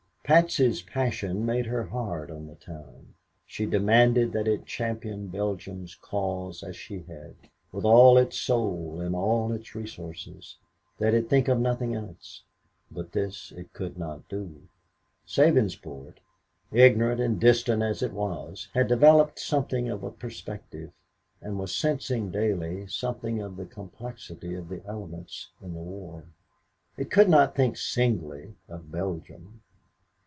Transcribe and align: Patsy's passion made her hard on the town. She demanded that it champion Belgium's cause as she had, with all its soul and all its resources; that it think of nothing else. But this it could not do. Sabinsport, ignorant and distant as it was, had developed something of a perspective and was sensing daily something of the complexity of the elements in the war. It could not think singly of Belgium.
Patsy's 0.23 0.81
passion 0.81 1.45
made 1.45 1.65
her 1.65 1.83
hard 1.83 2.31
on 2.31 2.47
the 2.47 2.55
town. 2.55 3.15
She 3.45 3.65
demanded 3.65 4.31
that 4.31 4.47
it 4.47 4.65
champion 4.65 5.27
Belgium's 5.27 5.93
cause 5.95 6.63
as 6.63 6.77
she 6.77 6.99
had, 7.01 7.35
with 7.73 7.83
all 7.83 8.17
its 8.17 8.37
soul 8.37 9.01
and 9.01 9.13
all 9.13 9.51
its 9.51 9.75
resources; 9.75 10.55
that 10.99 11.13
it 11.13 11.27
think 11.29 11.49
of 11.49 11.59
nothing 11.59 11.93
else. 11.95 12.43
But 12.89 13.11
this 13.11 13.51
it 13.57 13.73
could 13.73 13.97
not 13.97 14.29
do. 14.29 14.69
Sabinsport, 15.27 16.19
ignorant 16.71 17.19
and 17.19 17.37
distant 17.37 17.83
as 17.83 18.01
it 18.01 18.13
was, 18.13 18.69
had 18.73 18.87
developed 18.87 19.37
something 19.37 19.89
of 19.89 20.01
a 20.01 20.11
perspective 20.11 20.91
and 21.41 21.59
was 21.59 21.75
sensing 21.75 22.31
daily 22.31 22.87
something 22.87 23.41
of 23.41 23.57
the 23.57 23.65
complexity 23.65 24.53
of 24.55 24.69
the 24.69 24.81
elements 24.85 25.49
in 25.61 25.73
the 25.73 25.81
war. 25.81 26.23
It 26.95 27.11
could 27.11 27.27
not 27.27 27.53
think 27.53 27.75
singly 27.75 28.55
of 28.69 28.93
Belgium. 28.93 29.61